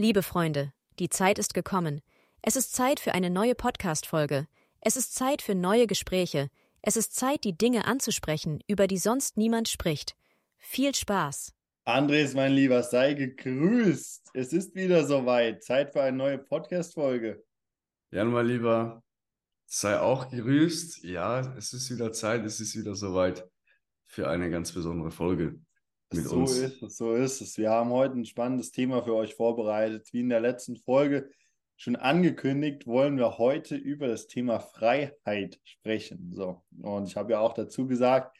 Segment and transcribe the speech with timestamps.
[0.00, 2.00] Liebe Freunde, die Zeit ist gekommen.
[2.40, 4.46] Es ist Zeit für eine neue Podcast-Folge.
[4.80, 6.48] Es ist Zeit für neue Gespräche.
[6.80, 10.16] Es ist Zeit, die Dinge anzusprechen, über die sonst niemand spricht.
[10.56, 11.52] Viel Spaß!
[11.84, 14.30] Andres, mein Lieber, sei gegrüßt.
[14.32, 15.62] Es ist wieder soweit.
[15.62, 17.44] Zeit für eine neue Podcast-Folge.
[18.10, 19.02] Jan, mein Lieber,
[19.66, 21.04] sei auch gegrüßt.
[21.04, 23.46] Ja, es ist wieder Zeit, es ist wieder soweit
[24.06, 25.60] für eine ganz besondere Folge
[26.12, 26.58] mit so uns.
[26.58, 27.58] Ist es, so ist es.
[27.58, 30.12] Wir haben heute ein spannendes Thema für euch vorbereitet.
[30.12, 31.30] Wie in der letzten Folge
[31.76, 36.32] schon angekündigt, wollen wir heute über das Thema Freiheit sprechen.
[36.32, 38.36] So, und ich habe ja auch dazu gesagt,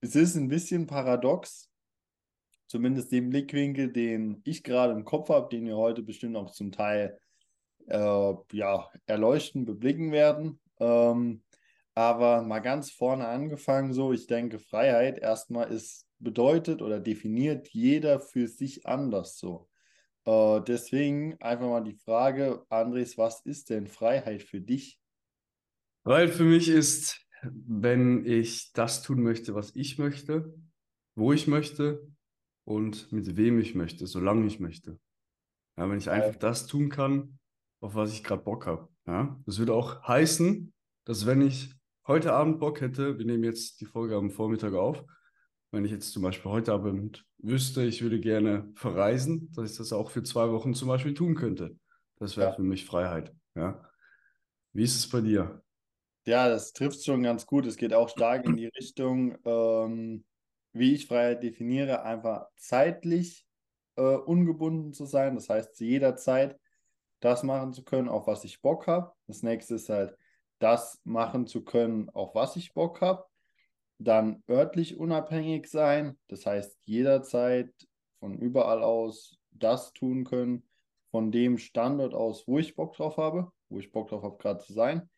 [0.00, 1.70] es ist ein bisschen paradox,
[2.66, 6.72] zumindest den Blickwinkel, den ich gerade im Kopf habe, den wir heute bestimmt auch zum
[6.72, 7.18] Teil
[7.86, 10.60] äh, ja, erleuchten, beblicken werden.
[10.78, 11.42] Ähm,
[11.94, 18.20] aber mal ganz vorne angefangen, so, ich denke, Freiheit erstmal ist bedeutet oder definiert jeder
[18.20, 19.68] für sich anders so.
[20.24, 25.00] Äh, deswegen einfach mal die Frage, Andres, was ist denn Freiheit für dich?
[26.04, 30.54] Freiheit für mich ist, wenn ich das tun möchte, was ich möchte,
[31.14, 32.06] wo ich möchte
[32.64, 34.98] und mit wem ich möchte, solange ich möchte.
[35.76, 37.38] Ja, wenn ich einfach das tun kann,
[37.80, 38.88] auf was ich gerade Bock habe.
[39.06, 39.40] Ja?
[39.46, 40.72] Das würde auch heißen,
[41.06, 41.74] dass wenn ich
[42.06, 45.04] heute Abend Bock hätte, wir nehmen jetzt die Folge am Vormittag auf,
[45.70, 49.92] wenn ich jetzt zum Beispiel heute Abend wüsste, ich würde gerne verreisen, dass ich das
[49.92, 51.76] auch für zwei Wochen zum Beispiel tun könnte.
[52.18, 52.56] Das wäre ja.
[52.56, 53.32] für mich Freiheit.
[53.54, 53.88] Ja.
[54.72, 55.62] Wie ist es bei dir?
[56.26, 57.66] Ja, das trifft schon ganz gut.
[57.66, 60.24] Es geht auch stark in die Richtung, ähm,
[60.72, 63.46] wie ich Freiheit definiere, einfach zeitlich
[63.96, 65.34] äh, ungebunden zu sein.
[65.34, 66.58] Das heißt, zu jeder Zeit
[67.20, 69.12] das machen zu können, auf was ich Bock habe.
[69.26, 70.16] Das nächste ist halt,
[70.58, 73.29] das machen zu können, auf was ich Bock habe
[74.00, 77.70] dann örtlich unabhängig sein, das heißt jederzeit
[78.18, 80.62] von überall aus das tun können,
[81.10, 84.64] von dem Standort aus, wo ich Bock drauf habe, wo ich Bock drauf habe, gerade
[84.64, 85.08] zu sein.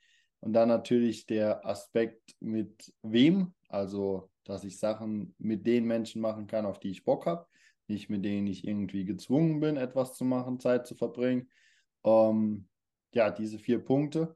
[0.41, 6.49] Und dann natürlich der Aspekt mit wem, also dass ich Sachen mit den Menschen machen
[6.49, 7.47] kann, auf die ich Bock habe,
[7.87, 11.49] nicht mit denen ich irgendwie gezwungen bin, etwas zu machen, Zeit zu verbringen.
[12.05, 12.67] Ähm,
[13.13, 14.35] ja, diese vier Punkte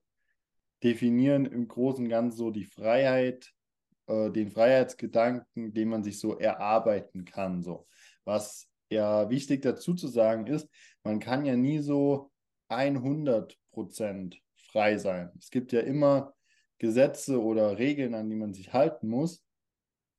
[0.85, 3.56] definieren im Großen und Ganzen so die Freiheit,
[4.07, 7.63] äh, den Freiheitsgedanken, den man sich so erarbeiten kann.
[7.63, 7.87] So.
[8.25, 10.69] Was ja wichtig dazu zu sagen ist,
[11.03, 12.31] man kann ja nie so
[12.69, 14.37] 100%
[14.71, 15.31] frei sein.
[15.39, 16.35] Es gibt ja immer
[16.79, 19.43] Gesetze oder Regeln, an die man sich halten muss,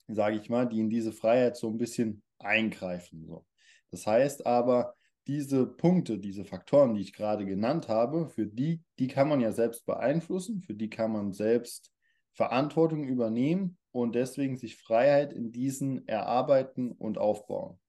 [0.07, 3.25] sage ich mal, die in diese Freiheit so ein bisschen eingreifen.
[3.25, 3.45] So.
[3.91, 4.95] Das heißt aber,
[5.27, 9.51] diese Punkte, diese Faktoren, die ich gerade genannt habe, für die, die kann man ja
[9.51, 11.91] selbst beeinflussen, für die kann man selbst
[12.37, 17.79] Verantwortung übernehmen und deswegen sich Freiheit in diesen erarbeiten und aufbauen.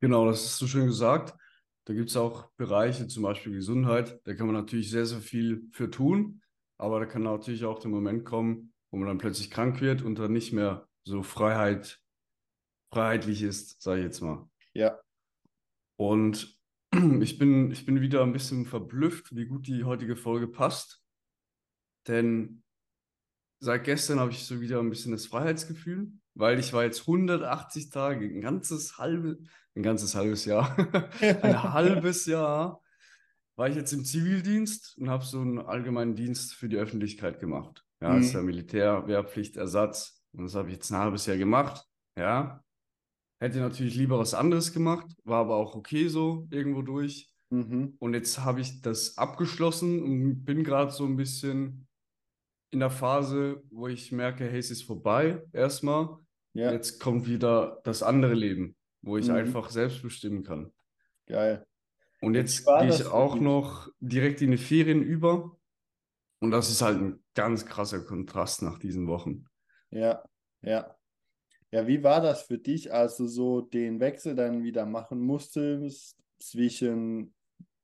[0.00, 1.38] Genau, das ist so schön gesagt.
[1.84, 5.68] Da gibt es auch Bereiche, zum Beispiel Gesundheit, da kann man natürlich sehr, sehr viel
[5.72, 6.40] für tun,
[6.78, 10.18] aber da kann natürlich auch der Moment kommen, wo man dann plötzlich krank wird und
[10.18, 12.00] dann nicht mehr so Freiheit,
[12.90, 14.48] freiheitlich ist, sage ich jetzt mal.
[14.72, 14.98] Ja.
[15.96, 16.58] Und
[17.20, 21.02] ich bin, ich bin wieder ein bisschen verblüfft, wie gut die heutige Folge passt.
[22.06, 22.62] Denn
[23.60, 27.90] seit gestern habe ich so wieder ein bisschen das Freiheitsgefühl, weil ich war jetzt 180
[27.90, 29.38] Tage, ein ganzes halbe,
[29.76, 30.76] ein ganzes halbes Jahr,
[31.20, 32.82] ein halbes Jahr
[33.56, 37.84] war ich jetzt im Zivildienst und habe so einen allgemeinen Dienst für die Öffentlichkeit gemacht.
[38.00, 38.22] Ja, mhm.
[38.22, 40.24] ist ja Militär, Wehrpflicht, Ersatz.
[40.32, 41.84] Und das habe ich jetzt ein halbes Jahr gemacht.
[42.16, 42.64] Ja.
[43.38, 47.30] Hätte natürlich lieber was anderes gemacht, war aber auch okay so irgendwo durch.
[47.50, 47.96] Mhm.
[47.98, 51.86] Und jetzt habe ich das abgeschlossen und bin gerade so ein bisschen
[52.70, 56.18] in der Phase, wo ich merke, hey, es ist vorbei erstmal.
[56.52, 56.72] Ja.
[56.72, 59.34] Jetzt kommt wieder das andere Leben, wo ich mhm.
[59.34, 60.72] einfach selbst bestimmen kann.
[61.26, 61.66] Geil.
[62.20, 65.56] Und jetzt gehe ich auch noch direkt in die Ferien über.
[66.40, 69.46] Und das ist halt ein ganz krasser Kontrast nach diesen Wochen.
[69.90, 70.22] Ja,
[70.62, 70.94] ja.
[71.72, 76.16] Ja, wie war das für dich, als du so den Wechsel dann wieder machen musstest
[76.40, 77.32] zwischen,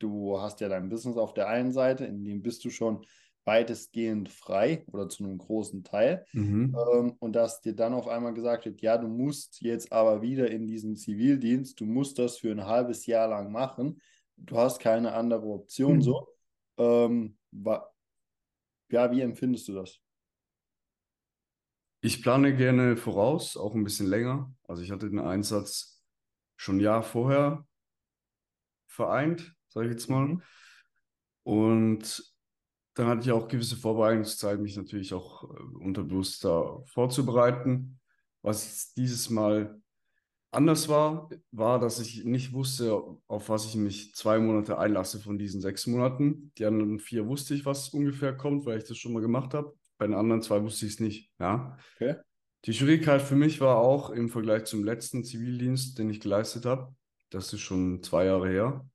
[0.00, 3.06] du hast ja dein Business auf der einen Seite, in dem bist du schon
[3.47, 6.27] weitestgehend frei oder zu einem großen Teil.
[6.33, 6.77] Mhm.
[6.93, 10.51] Ähm, und dass dir dann auf einmal gesagt wird, ja, du musst jetzt aber wieder
[10.51, 14.01] in diesen Zivildienst, du musst das für ein halbes Jahr lang machen.
[14.37, 16.03] Du hast keine andere Option mhm.
[16.03, 16.28] so.
[16.77, 17.39] Ähm,
[18.91, 19.99] ja, wie empfindest du das?
[22.01, 24.53] Ich plane gerne voraus, auch ein bisschen länger.
[24.65, 26.03] Also ich hatte den Einsatz
[26.57, 27.66] schon ein Jahr vorher
[28.87, 30.27] vereint, sage ich jetzt mal.
[30.27, 30.42] Mhm.
[31.45, 32.35] Und
[32.97, 38.01] dann hatte ich auch gewisse Vorbereitungszeit, mich natürlich auch äh, unterbewusst da vorzubereiten.
[38.43, 39.81] Was dieses Mal
[40.51, 45.39] anders war, war, dass ich nicht wusste, auf was ich mich zwei Monate einlasse von
[45.39, 46.53] diesen sechs Monaten.
[46.57, 49.77] Die anderen vier wusste ich, was ungefähr kommt, weil ich das schon mal gemacht habe.
[49.99, 51.31] Bei den anderen zwei wusste ich es nicht.
[51.39, 51.77] Ja.
[51.97, 52.16] Okay.
[52.65, 56.95] Die Schwierigkeit für mich war auch im Vergleich zum letzten Zivildienst, den ich geleistet habe.
[57.28, 58.89] Das ist schon zwei Jahre her.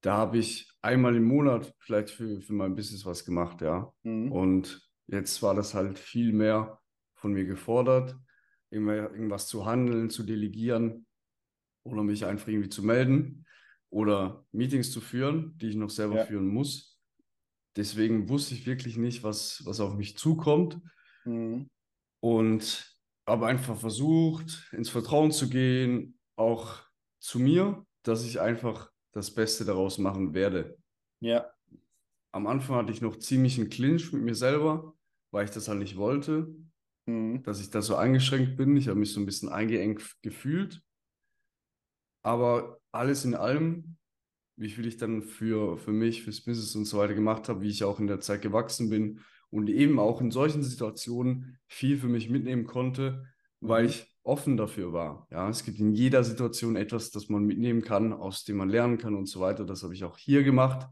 [0.00, 3.92] Da habe ich einmal im Monat vielleicht für, für mein Business was gemacht, ja.
[4.02, 4.32] Mhm.
[4.32, 6.80] Und jetzt war das halt viel mehr
[7.14, 8.16] von mir gefordert
[8.72, 11.04] irgendwas zu handeln, zu delegieren
[11.82, 13.46] oder mich einfach irgendwie zu melden
[13.90, 16.24] oder Meetings zu führen, die ich noch selber Ja.
[16.24, 17.00] führen muss.
[17.76, 20.80] Deswegen wusste ich wirklich nicht, was, was auf mich zukommt
[21.24, 21.66] Mhm.
[22.20, 22.96] und
[23.26, 26.80] habe einfach versucht, ins Vertrauen zu gehen, auch
[27.18, 30.76] zu mir, dass ich einfach das Beste daraus machen werde.
[31.20, 31.52] Ja,
[32.32, 34.94] Am Anfang hatte ich noch ziemlich einen Clinch mit mir selber,
[35.30, 36.48] weil ich das halt nicht wollte.
[37.06, 37.44] mhm.
[37.44, 38.76] dass ich da so eingeschränkt bin.
[38.76, 40.82] Ich habe mich so ein bisschen eingeengt gefühlt.
[42.22, 43.96] Aber alles in allem,
[44.56, 47.70] wie viel ich dann für, für mich, fürs Business und so weiter gemacht habe, wie
[47.70, 49.20] ich auch in der Zeit gewachsen bin
[49.50, 53.26] und eben auch in solchen Situationen viel für mich mitnehmen konnte,
[53.60, 53.86] weil Mhm.
[53.86, 55.26] ich offen dafür war.
[55.30, 58.96] Ja, es gibt in jeder Situation etwas, das man mitnehmen kann, aus dem man lernen
[58.96, 59.64] kann und so weiter.
[59.64, 60.88] Das habe ich auch hier gemacht.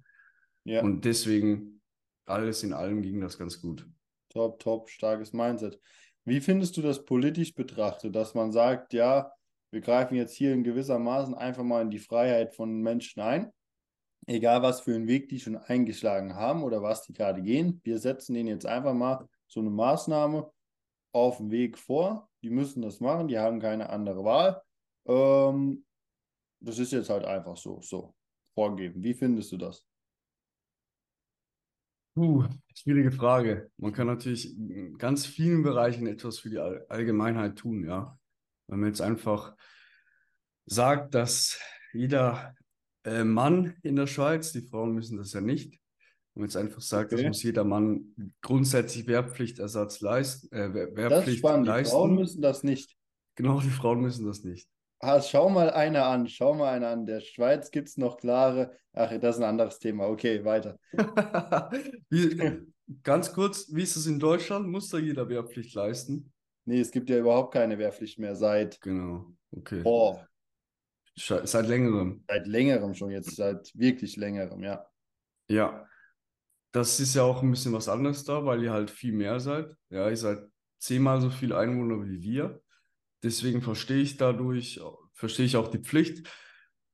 [0.65, 1.81] Ja, Und deswegen,
[2.27, 3.87] alles in allem ging das ganz gut.
[4.29, 5.81] top, top, starkes Mindset.
[6.25, 9.33] Wie findest du das politisch betrachtet, dass man sagt, ja,
[9.71, 13.53] wir greifen jetzt hier in gewissermaßen einfach mal in die Freiheit von Menschen ein,
[14.27, 17.99] egal was für einen Weg die schon eingeschlagen haben oder was die gerade gehen, wir
[17.99, 20.51] setzen denen jetzt einfach mal so eine Maßnahme
[21.13, 24.63] auf den Weg vor, die müssen das machen, die haben keine andere Wahl.
[25.07, 25.85] Ähm,
[26.61, 28.15] das ist jetzt halt einfach so, so
[28.55, 29.03] vorgeben.
[29.03, 29.85] Wie findest du das?
[32.15, 32.45] Puh,
[32.75, 33.71] schwierige Frage.
[33.77, 38.19] Man kann natürlich in ganz vielen Bereichen etwas für die All Allgemeinheit tun, ja.
[38.67, 39.57] Wenn man jetzt einfach
[40.67, 41.61] sagt, dass
[41.93, 42.57] jeder
[43.05, 45.81] äh, Mann in der Schweiz, die Frauen müssen das ja nicht,
[46.39, 47.29] wenn man jetzt einfach sagt, das Okay.
[47.29, 51.67] muss jeder Mann grundsätzlich Wehrpflichtersatz leisten, äh, Wehr- Das ist Wehrpflicht spannend.
[51.67, 51.93] Die leisten.
[51.93, 52.97] Frauen müssen das nicht.
[53.35, 54.69] Genau, die Frauen müssen das nicht.
[55.01, 57.07] Ah, schau mal einer an, schau mal einer an.
[57.07, 58.73] Der Schweiz gibt es noch klare.
[58.93, 60.07] Ach, das ist ein anderes Thema.
[60.09, 60.79] Okay, weiter.
[62.11, 62.63] Wie,
[63.03, 64.69] ganz kurz, wie ist es in Deutschland?
[64.69, 66.33] Muss da jeder Wehrpflicht leisten?
[66.65, 69.83] Nee, es gibt ja überhaupt keine Wehrpflicht mehr seit, Genau, okay.
[69.83, 70.25] boah,
[71.17, 72.23] Seit längerem.
[72.29, 74.87] seit längerem schon, jetzt seit wirklich längerem, ja.
[75.51, 75.88] Ja,
[76.73, 79.75] das ist ja auch ein bisschen was anderes da, weil ihr halt viel mehr seid.
[79.91, 80.41] Ja, ihr seid
[80.79, 82.61] zehnmal so viel Einwohner wie wir.
[83.23, 84.81] Deswegen verstehe ich dadurch,
[85.15, 86.29] verstehe ich auch die Pflicht.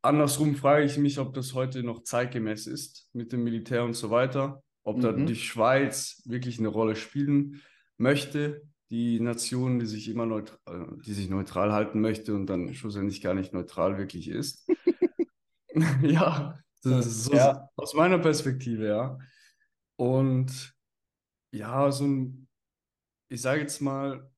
[0.02, 4.10] Andersrum frage ich mich, ob das heute noch zeitgemäß ist mit dem Militär und so
[4.10, 4.62] weiter.
[4.82, 5.26] Ob da Mhm.
[5.26, 7.62] die Schweiz wirklich eine Rolle spielen
[7.96, 13.22] möchte, die Nation, die sich immer neutral, die sich neutral halten möchte und dann schlussendlich
[13.22, 14.68] gar nicht neutral wirklich ist.
[16.02, 17.68] Ja, das ist so Ja.
[17.76, 19.18] aus meiner Perspektive, ja.
[19.96, 20.74] Und
[21.52, 22.48] ja, so ein,
[23.28, 24.30] ich sage jetzt mal,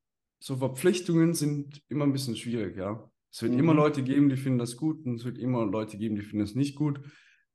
[0.42, 3.10] so Verpflichtungen sind immer ein bisschen schwierig, ja.
[3.32, 3.78] Es wird immer Mhm.
[3.78, 6.54] Leute geben, die finden das gut und es wird immer Leute geben, die finden es
[6.54, 7.00] nicht gut.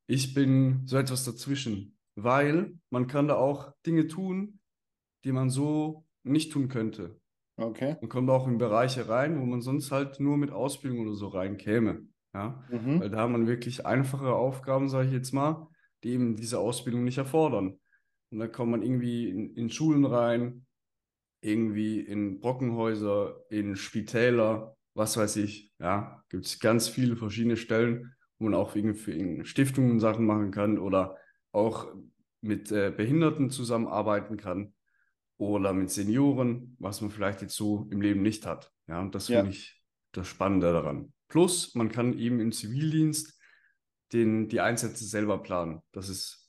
[0.07, 4.59] Ich bin so etwas dazwischen, weil man kann da auch Dinge tun,
[5.25, 7.19] die man so nicht tun könnte.
[7.57, 7.97] Okay.
[8.01, 11.27] Man kommt auch in Bereiche rein, wo man sonst halt nur mit Ausbildung oder so
[11.29, 12.63] reinkäme, ja.
[12.69, 12.99] Mhm.
[12.99, 15.67] Weil da hat man wirklich einfache Aufgaben, sage ich jetzt mal,
[16.03, 17.79] die eben diese Ausbildung nicht erfordern.
[18.31, 20.65] Und dann kommt man irgendwie in, in Schulen rein,
[21.41, 25.73] irgendwie in Brockenhäuser, in Spitäler, was weiß ich.
[25.79, 30.51] Ja, gibt es ganz viele verschiedene Stellen, wo man auch irgendwie für Stiftungen Sachen machen
[30.51, 31.17] kann oder
[31.51, 31.87] auch
[32.41, 34.73] mit äh, Behinderten zusammenarbeiten kann
[35.37, 38.71] oder mit Senioren, was man vielleicht jetzt so im Leben nicht hat.
[38.87, 39.39] Ja, und das Ja.
[39.41, 41.13] finde ich das Spannende daran.
[41.27, 43.39] Plus, man kann eben im Zivildienst
[44.13, 45.81] den, die Einsätze selber planen.
[45.91, 46.40] Das ist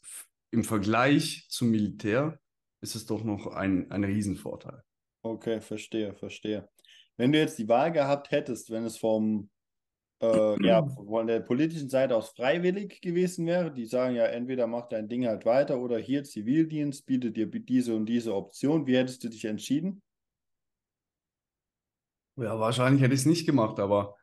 [0.52, 2.38] im Vergleich zum Militär
[2.80, 4.82] ist es doch noch ein, ein Riesenvorteil.
[5.24, 6.68] Okay, verstehe, verstehe.
[7.16, 9.50] Wenn du jetzt die Wahl gehabt hättest, wenn es vom,
[10.22, 14.88] äh, ja, von der politischen Seite aus freiwillig gewesen wäre, die sagen ja, entweder mach
[14.88, 19.24] dein Ding halt weiter oder hier Zivildienst bietet dir diese und diese Option, wie hättest
[19.24, 20.02] du dich entschieden?
[22.36, 24.16] Ja, wahrscheinlich hätte ich es nicht gemacht, aber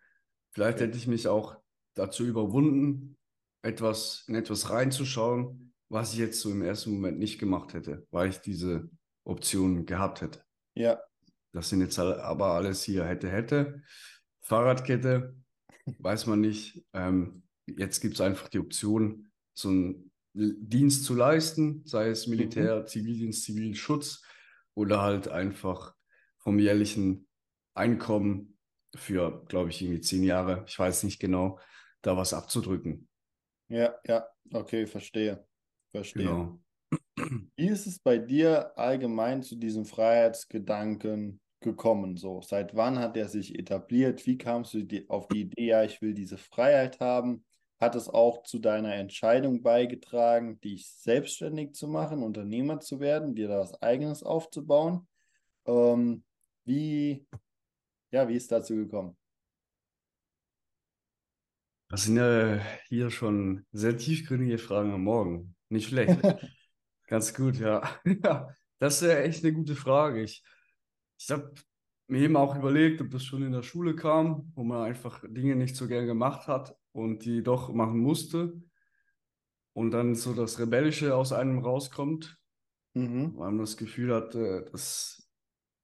[0.51, 0.87] vielleicht Okay.
[0.87, 1.57] hätte ich mich auch
[1.95, 3.17] dazu überwunden,
[3.61, 8.29] etwas, in etwas reinzuschauen, was ich jetzt so im ersten Moment nicht gemacht hätte, weil
[8.29, 8.89] ich diese
[9.23, 10.43] Option gehabt hätte.
[10.75, 10.99] Ja,
[11.51, 13.81] Das sind jetzt aber alles hier hätte, hätte.
[14.41, 15.35] Fahrradkette,
[15.99, 16.85] weiß man nicht.
[16.93, 22.85] Ähm, jetzt gibt es einfach die Option, so einen Dienst zu leisten, sei es Militär,
[22.85, 24.23] Zivildienst, Zivilschutz
[24.75, 25.95] oder halt einfach
[26.37, 27.27] vom jährlichen
[27.73, 28.57] Einkommen
[28.95, 31.59] für, glaube ich, irgendwie zehn Jahre, ich weiß nicht genau,
[32.01, 33.09] da was abzudrücken.
[33.67, 35.45] Ja, ja, okay, verstehe.
[35.91, 36.23] Verstehe.
[36.23, 36.59] Genau.
[37.55, 42.17] Wie ist es bei dir allgemein zu diesem Freiheitsgedanken gekommen?
[42.17, 44.25] So, seit wann hat er sich etabliert?
[44.25, 47.45] Wie kamst du auf die Idee, ja, ich will diese Freiheit haben?
[47.79, 53.47] Hat es auch zu deiner Entscheidung beigetragen, dich selbstständig zu machen, Unternehmer zu werden, dir
[53.47, 55.07] da was Eigenes aufzubauen?
[55.65, 56.23] Ähm,
[56.65, 57.25] wie,
[58.11, 59.17] ja, wie ist dazu gekommen?
[61.89, 65.55] Das sind ja hier schon sehr tiefgründige Fragen am Morgen.
[65.69, 66.19] Nicht schlecht.
[67.07, 67.81] Ganz gut, ja.
[68.23, 68.49] Ja,
[68.79, 70.23] das ist ja echt eine gute Frage.
[70.23, 70.43] Ich,
[71.19, 71.53] ich habe
[72.07, 75.55] mir eben auch überlegt, ob das schon in der Schule kam, wo man einfach Dinge
[75.55, 78.53] nicht so gern gemacht hat und die doch machen musste.
[79.73, 82.37] Und dann so das Rebellische aus einem rauskommt,
[82.95, 83.37] Mhm.
[83.37, 85.29] weil man das Gefühl hat, äh, das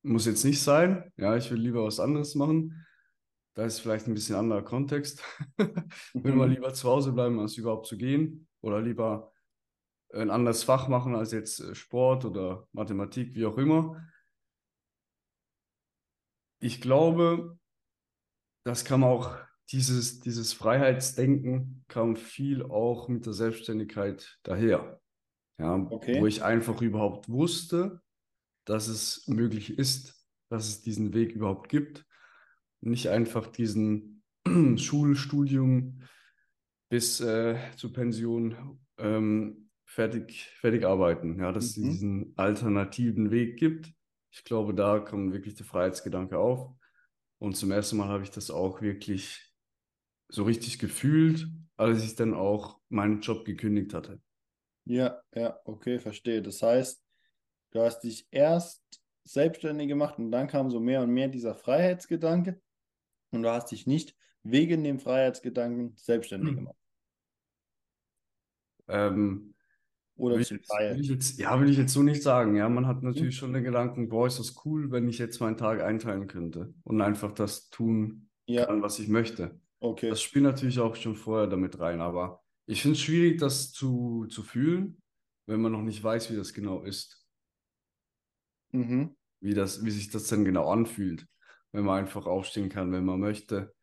[0.02, 1.12] muss jetzt nicht sein.
[1.18, 2.86] Ja, ich will lieber was anderes machen.
[3.54, 5.24] Da ist vielleicht ein bisschen anderer Kontext.
[6.14, 6.56] Will man Mhm.
[6.56, 8.48] lieber zu Hause bleiben, als überhaupt zu gehen.
[8.62, 9.32] Oder lieber
[10.14, 14.02] ein anderes Fach machen als jetzt äh, Sport oder Mathematik, wie auch immer.
[16.60, 17.58] Ich glaube,
[18.66, 19.38] das kam auch,
[19.72, 25.02] dieses, dieses Freiheitsdenken kam viel auch mit der Selbstständigkeit daher.
[25.58, 26.20] Ja, Okay.
[26.20, 28.02] wo ich einfach überhaupt wusste,
[28.66, 32.06] dass es möglich ist, dass es diesen Weg überhaupt gibt.
[32.82, 34.24] Nicht einfach diesen
[34.78, 36.02] Schulstudium
[36.90, 41.40] bis äh, zur Pension ähm, fertig, fertig arbeiten.
[41.40, 41.82] Ja, dass es Mhm.
[41.82, 43.94] diesen alternativen Weg gibt.
[44.32, 46.74] Ich glaube, da kommt wirklich der Freiheitsgedanke auf.
[47.40, 49.54] Und zum ersten Mal habe ich das auch wirklich
[50.30, 54.22] so richtig gefühlt, als ich dann auch meinen Job gekündigt hatte.
[54.86, 56.42] Ja, ja, okay, verstehe.
[56.42, 57.04] Das heißt,
[57.72, 58.84] du hast dich erst
[59.24, 62.62] selbstständig gemacht und dann kam so mehr und mehr dieser Freiheitsgedanke
[63.32, 66.56] und du hast dich nicht wegen dem Freiheitsgedanken selbstständig Hm.
[66.56, 66.78] gemacht.
[68.88, 69.55] Ähm,
[70.16, 70.96] Oder will zum jetzt, Teil.
[71.00, 72.56] ich jetzt, ja, will ich jetzt so nicht sagen.
[72.56, 75.58] Ja, man hat natürlich schon den Gedanken, boah, ist das cool, wenn ich jetzt meinen
[75.58, 79.60] Tag einteilen könnte und einfach das tun Ja, kann, was ich möchte.
[79.82, 80.10] okay.
[80.10, 84.28] Das spielt natürlich auch schon vorher damit rein, aber ich finde es schwierig, das zu,
[84.30, 85.02] zu fühlen,
[85.48, 87.26] wenn man noch nicht weiß, wie das genau ist,
[88.74, 89.16] Mhm.
[89.40, 91.28] wie das, wie sich das denn genau anfühlt,
[91.72, 93.74] wenn man einfach aufstehen kann, wenn man möchte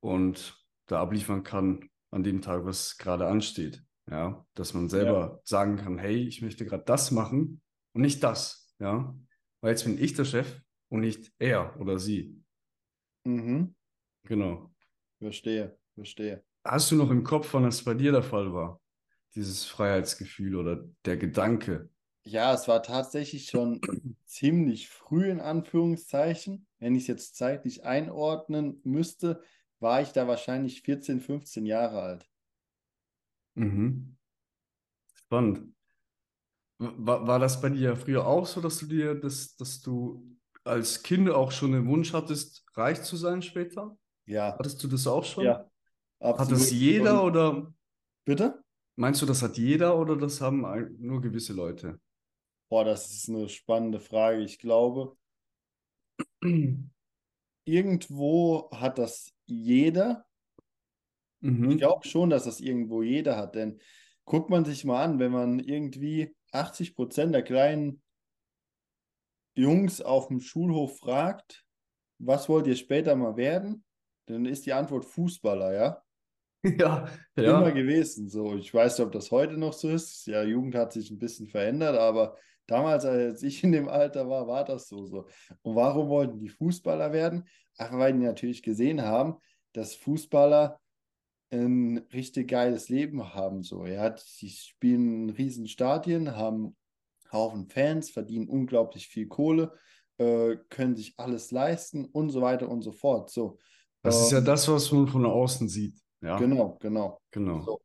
[0.00, 3.84] und da abliefern kann an dem Tag, was gerade ansteht.
[4.10, 8.74] Ja, dass man selber sagen kann, hey, ich möchte gerade das machen und nicht das.
[8.78, 9.14] Ja,
[9.60, 12.42] weil jetzt bin ich der Chef und nicht er oder sie.
[13.24, 13.74] Mhm.
[14.24, 14.72] Genau.
[15.18, 16.42] Verstehe, verstehe.
[16.64, 18.80] Hast du noch im Kopf, wann das bei dir der Fall war?
[19.34, 21.88] Dieses Freiheitsgefühl oder der Gedanke?
[22.24, 23.80] Ja, es war tatsächlich schon
[24.26, 26.66] ziemlich früh in Anführungszeichen.
[26.78, 29.42] Wenn ich es jetzt zeitlich einordnen müsste,
[29.80, 32.31] war ich da wahrscheinlich 14, 15 Jahre alt.
[33.56, 34.16] Mhm.
[35.14, 35.72] Spannend.
[36.78, 41.02] War, war das bei dir früher auch so, dass du dir das, dass du als
[41.02, 43.96] Kind auch schon den Wunsch hattest, reich zu sein später?
[44.26, 45.44] Ja, Hattest du das auch schon?
[45.44, 45.70] ja,
[46.36, 46.62] Hat absolut.
[46.62, 47.72] das jeder oder
[48.24, 48.62] bitte?
[48.96, 50.62] meinst du, das hat jeder oder das haben
[50.98, 52.00] nur gewisse Leute?
[52.68, 54.42] Boah, das ist eine spannende Frage.
[54.42, 55.16] Ich glaube,
[57.64, 60.26] irgendwo hat das jeder.
[61.66, 61.78] Ich Mhm.
[61.78, 63.80] glaube schon, dass das irgendwo jeder hat, denn
[64.24, 68.02] guckt man sich mal an, wenn man irgendwie 80 Prozent der kleinen
[69.54, 71.64] Jungs auf dem Schulhof fragt,
[72.18, 73.84] was wollt ihr später mal werden?
[74.26, 76.02] Dann ist die Antwort Fußballer, ja?
[76.78, 78.28] Ja, Immer ja, gewesen.
[78.28, 80.26] So, ich weiß nicht, ob das heute noch so ist.
[80.26, 84.46] Ja, Jugend hat sich ein bisschen verändert, aber damals, als ich in dem Alter war,
[84.46, 85.26] war das so so.
[85.62, 87.48] Und warum wollten die Fußballer werden?
[87.76, 89.38] Einfach weil die natürlich gesehen haben,
[89.72, 90.80] dass Fußballer
[91.52, 93.62] ein richtig geiles Leben haben.
[93.62, 96.76] So, ja, die spielen in riesen Stadien, haben
[97.30, 99.72] Haufen Fans, verdienen unglaublich viel Kohle,
[100.18, 103.30] äh, können sich alles leisten und so weiter und so fort.
[103.30, 103.58] So,
[104.02, 105.98] das ist ja ähm, das, was man von außen sieht.
[106.20, 107.20] Ja, genau, genau.
[107.30, 107.62] genau.
[107.62, 107.80] So.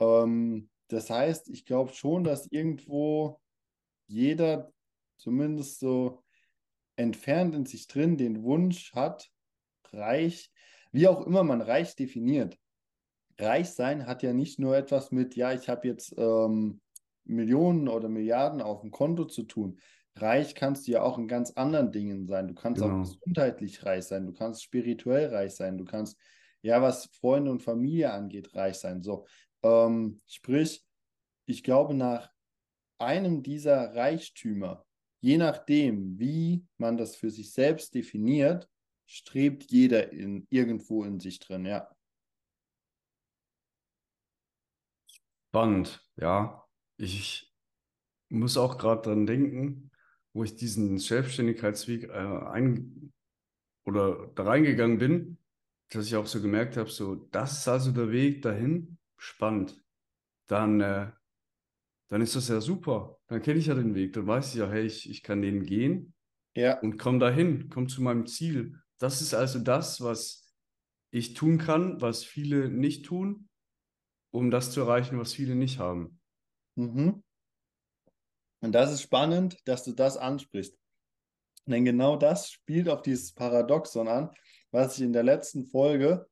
[0.00, 3.40] Ähm, das heißt, ich glaube schon, dass irgendwo
[4.06, 4.72] jeder
[5.16, 6.22] zumindest so
[6.96, 9.30] entfernt in sich drin den Wunsch hat,
[9.90, 10.50] reich,
[10.92, 12.58] wie auch immer man reich definiert.
[13.40, 16.80] Reich sein hat ja nicht nur etwas mit, ja, ich habe jetzt ähm,
[17.24, 19.78] Millionen oder Milliarden auf dem Konto zu tun.
[20.16, 22.48] Reich kannst du ja auch in ganz anderen Dingen sein.
[22.48, 23.02] Du kannst auch Genau.
[23.02, 26.18] gesundheitlich reich sein, du kannst spirituell reich sein, du kannst,
[26.62, 29.02] ja, was Freunde und Familie angeht, reich sein.
[29.02, 29.26] So,
[29.62, 30.84] ähm, sprich,
[31.46, 32.30] ich glaube, nach
[32.98, 34.84] einem dieser Reichtümer,
[35.20, 38.68] je nachdem, wie man das für sich selbst definiert,
[39.06, 41.88] strebt jeder in, irgendwo in sich drin, ja.
[45.58, 46.64] Spannend, ja.
[46.98, 47.52] Ich
[48.28, 49.90] muss auch gerade dran denken,
[50.32, 53.12] wo ich diesen Selbstständigkeitsweg äh, ein
[53.84, 55.38] oder da reingegangen bin,
[55.90, 59.82] dass ich auch so gemerkt habe, so, das ist also der Weg dahin, spannend.
[60.46, 61.10] Dann, äh,
[62.08, 63.18] dann ist das ja super.
[63.26, 64.12] Dann kenne ich ja den Weg.
[64.12, 66.14] Dann weiß ich ja, hey, ich, ich kann den gehen
[66.54, 68.78] Ja, und komme dahin, komme zu meinem Ziel.
[68.98, 70.54] Das ist also das, was
[71.10, 73.48] ich tun kann, was viele nicht tun,
[74.30, 76.20] um das zu erreichen, was viele nicht haben.
[76.76, 77.22] mhm.
[78.60, 80.76] Und das ist spannend, dass du das ansprichst.
[81.66, 84.30] Denn genau das spielt auf dieses Paradoxon an,
[84.72, 86.26] was ich in der letzten Folge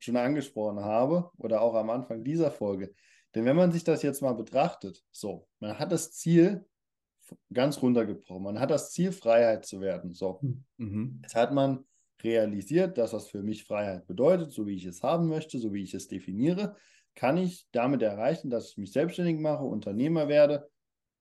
[0.00, 2.94] schon angesprochen habe oder auch am Anfang dieser Folge.
[3.34, 6.66] Denn wenn man sich das jetzt mal betrachtet, so, man hat das Ziel
[7.52, 10.12] ganz runtergebrochen, man hat das Ziel, Freiheit zu werden.
[10.14, 10.40] So,
[10.78, 11.20] Mhm.
[11.22, 11.86] jetzt hat man
[12.22, 15.82] realisiert, dass was für mich Freiheit bedeutet, so wie ich es haben möchte, so wie
[15.82, 16.76] ich es definiere,
[17.18, 20.70] kann ich damit erreichen, dass ich mich selbstständig mache, Unternehmer werde.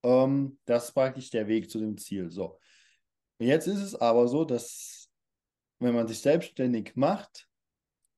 [0.03, 2.29] Ähm, das ist praktisch der Weg zu dem Ziel.
[2.29, 2.59] So.
[3.39, 5.09] Jetzt ist es aber so, dass
[5.79, 7.49] wenn man sich selbstständig macht,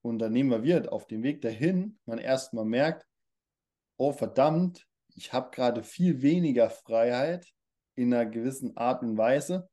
[0.01, 3.07] Unternehmer wird, auf dem Weg dahin, man erstmal merkt,
[3.95, 7.47] oh verdammt, ich habe gerade viel weniger Freiheit
[7.95, 9.69] in einer gewissen Art und Weise,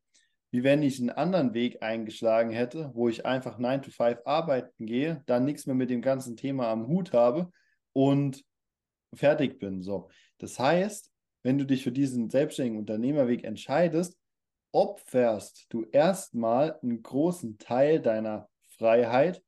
[0.52, 4.86] wie wenn ich einen anderen Weg eingeschlagen hätte, wo ich einfach 9 to 5 arbeiten
[4.86, 7.50] gehe, dann nichts mehr mit dem ganzen Thema am Hut habe
[7.96, 8.44] und
[9.14, 9.82] fertig bin.
[9.82, 10.10] So.
[10.36, 11.10] Das heißt,
[11.42, 14.18] wenn du dich für diesen selbstständigen Unternehmerweg entscheidest,
[14.70, 19.42] opferst du erstmal einen großen Teil deiner Freiheit,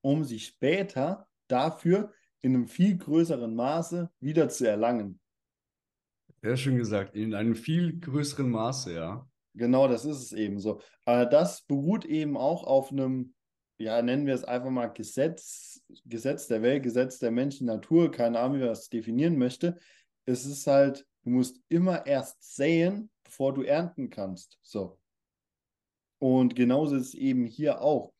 [0.00, 5.20] um sie später dafür in einem viel größeren Maße wieder zu erlangen.
[6.40, 9.28] Sehr schön gesagt, in einem viel größeren Maße, ja.
[9.52, 10.80] Genau, das ist es eben so.
[11.04, 13.34] Aber das beruht eben auch auf einem,
[13.78, 18.38] ja, nennen wir es einfach mal Gesetz, Gesetz der Welt, Gesetz der Menschen, Natur, keine
[18.40, 19.78] Ahnung, wie man das definieren möchte.
[20.26, 24.58] Es ist halt, du musst immer erst säen, bevor du ernten kannst.
[24.62, 24.98] So.
[26.18, 28.12] Und genauso ist es eben hier auch.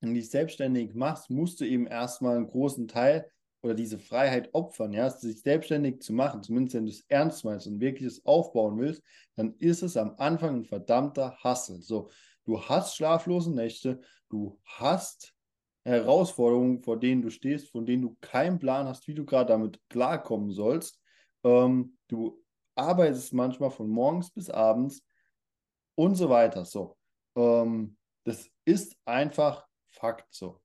[0.00, 3.30] Wenn du dich selbstständig machst, musst du eben erstmal einen großen Teil
[3.62, 7.66] oder diese Freiheit opfern, ja, sich selbstständig zu machen, zumindest wenn du es ernst meinst
[7.66, 9.02] und wirklich es aufbauen willst,
[9.36, 11.80] dann ist es am Anfang ein verdammter Hassel.
[11.80, 12.10] So,
[12.44, 15.34] du hast schlaflose Nächte, du hast
[15.84, 19.80] Herausforderungen, vor denen du stehst, von denen du keinen Plan hast, wie du gerade damit
[19.88, 21.00] klarkommen sollst.
[21.44, 22.42] Ähm, du
[22.76, 25.04] arbeitest manchmal von morgens bis abends
[25.96, 26.64] und so weiter.
[26.64, 26.96] So,
[27.36, 30.60] ähm, das ist einfach Fakt so.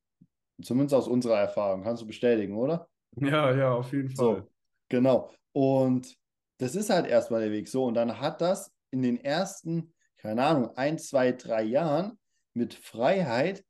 [0.61, 1.83] Zumindest aus unserer Erfahrung.
[1.83, 2.87] Kannst du bestätigen, oder?
[3.17, 4.15] Ja, ja, auf jeden Fall.
[4.41, 4.49] So,
[4.89, 5.31] genau.
[5.51, 6.15] Und
[6.59, 7.85] das ist halt erstmal der Weg so.
[7.85, 12.19] Und dann hat das in den ersten, keine Ahnung, ein, zwei, drei Jahren
[12.53, 13.63] mit Freiheit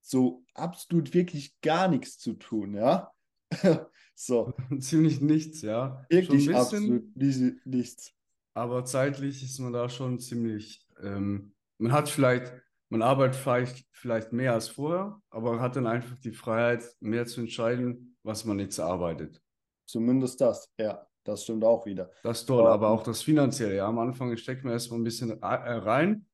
[0.00, 3.12] so absolut wirklich gar nichts zu tun, ja.
[4.14, 6.04] so, Ziemlich nichts, ja.
[6.08, 8.14] Wirklich bisschen, absolut ni- nichts.
[8.54, 12.52] aber zeitlich ist man da schon ziemlich, ähm, man hat vielleicht,
[12.90, 17.40] man arbeitet vielleicht, vielleicht mehr als vorher, aber hat dann einfach die Freiheit, mehr zu
[17.40, 19.42] entscheiden, was man jetzt arbeitet.
[19.86, 22.10] Zumindest das, ja, das stimmt auch wieder.
[22.22, 23.86] Das dort, Ähm, aber auch das Finanzielle, ja.
[23.86, 26.26] Am Anfang steckt man erstmal ein bisschen äh, rein,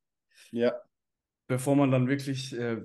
[0.52, 0.80] Ja,
[1.46, 2.82] bevor man dann wirklich, äh,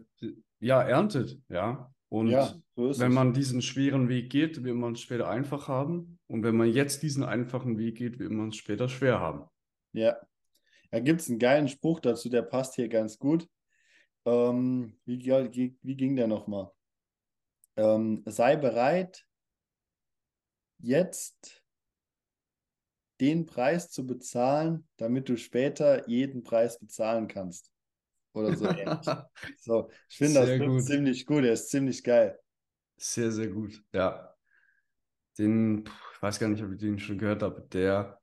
[0.59, 1.93] ja, erntet, ja.
[2.09, 6.19] Und ja, so wenn man diesen schweren Weg geht, wird man es später einfach haben.
[6.27, 9.45] Und wenn man jetzt diesen einfachen Weg geht, wird man es später schwer haben.
[9.93, 10.17] Ja.
[10.91, 13.47] Da gibt es einen geilen Spruch dazu, der passt hier ganz gut.
[14.25, 16.71] Ähm, wie, ge- wie ging der nochmal?
[17.77, 19.25] Ähm, sei bereit,
[20.79, 21.58] jetzt
[23.19, 27.71] den Preis zu bezahlen, damit du später jeden Preis bezahlen kannst.
[28.33, 29.05] Oder so ähnlich.
[29.61, 30.83] So, ich finde das gut.
[30.83, 32.39] ziemlich gut, der ist ziemlich geil.
[32.97, 33.83] Sehr, sehr gut.
[33.93, 34.35] Ja.
[35.37, 37.61] Den, ich weiß gar nicht, ob ich den schon gehört habe.
[37.71, 38.19] Der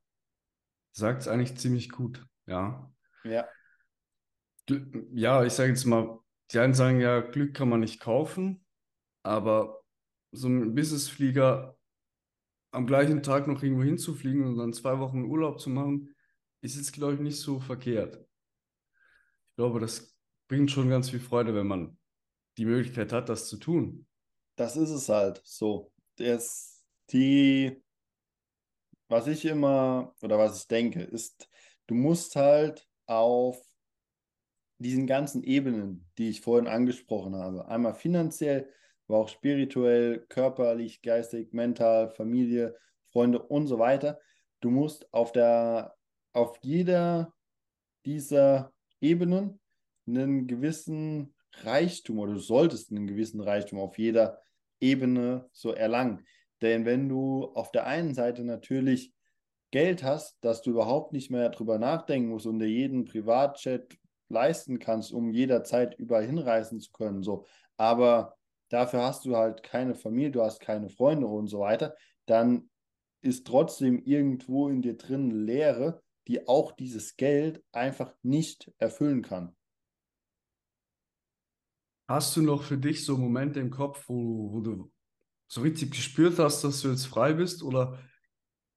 [0.92, 2.26] sagt es eigentlich ziemlich gut.
[2.46, 2.90] Ja.
[3.24, 3.48] Ja,
[4.68, 6.18] Gl- Ja, ich sage jetzt mal,
[6.52, 8.64] die einen sagen ja, Glück kann man nicht kaufen,
[9.22, 9.82] aber
[10.32, 11.75] so ein Businessflieger
[12.76, 16.14] am gleichen Tag noch irgendwo hinzufliegen und dann zwei Wochen Urlaub zu machen,
[16.60, 18.16] ist jetzt, glaube ich, nicht so verkehrt.
[19.48, 20.14] Ich glaube, das
[20.46, 21.98] bringt schon ganz viel Freude, wenn man
[22.58, 24.06] die Möglichkeit hat, das zu tun.
[24.56, 25.90] das ist es halt so.
[26.16, 27.82] Das, die,
[29.08, 31.48] was ich immer oder was ich denke, ist,
[31.86, 33.58] du musst halt auf
[34.78, 38.70] diesen ganzen Ebenen, die ich vorhin angesprochen habe, einmal finanziell,
[39.08, 42.76] aber auch spirituell, körperlich, geistig, mental, Familie,
[43.12, 44.18] Freunde und so weiter.
[44.60, 45.94] Du musst auf der,
[46.32, 47.32] auf jeder
[48.04, 49.60] dieser Ebenen
[50.06, 54.40] einen gewissen Reichtum oder du solltest einen gewissen Reichtum auf jeder
[54.80, 56.24] Ebene so erlangen.
[56.62, 59.12] Denn wenn du auf der einen Seite natürlich
[59.70, 63.96] Geld hast, dass du überhaupt nicht mehr darüber nachdenken musst und dir jeden Privatchat
[64.28, 68.36] leisten kannst, um jederzeit überall hinreisen zu können, so, aber
[68.68, 72.70] dafür hast du halt keine Familie, du hast keine Freunde und so weiter, dann
[73.22, 79.56] ist trotzdem irgendwo in dir drin Leere, die auch dieses Geld einfach nicht erfüllen kann.
[82.08, 84.92] Hast du noch für dich so Momente im Kopf, wo, wo du
[85.48, 87.62] so richtig gespürt hast, dass du jetzt frei bist?
[87.62, 87.98] Oder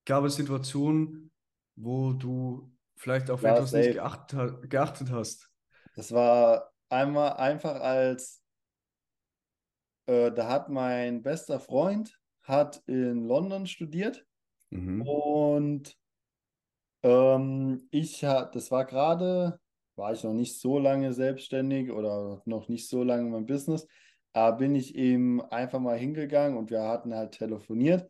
[0.05, 1.31] gab es Situationen,
[1.75, 3.83] wo du vielleicht auf ja, etwas safe.
[3.83, 5.49] nicht geachtet, geachtet hast?
[5.95, 8.38] Das war einmal einfach als,
[10.09, 14.25] äh, da hat mein bester Freund, hat in London studiert
[14.71, 15.03] mhm.
[15.03, 15.95] und
[17.03, 19.59] ähm, ich, das war gerade,
[19.95, 23.87] war ich noch nicht so lange selbstständig oder noch nicht so lange in meinem Business,
[24.33, 28.09] aber bin ich eben einfach mal hingegangen und wir hatten halt telefoniert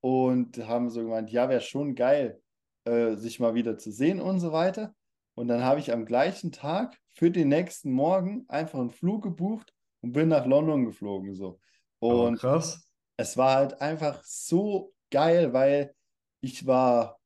[0.00, 2.42] und haben so gemeint, ja, wäre schon geil,
[2.84, 4.94] äh, sich mal wieder zu sehen und so weiter.
[5.34, 9.72] Und dann habe ich am gleichen Tag für den nächsten Morgen einfach einen Flug gebucht
[10.00, 11.34] und bin nach London geflogen.
[11.34, 11.60] So.
[11.98, 12.86] Und oh, krass.
[13.16, 15.94] es war halt einfach so geil, weil
[16.40, 17.18] ich war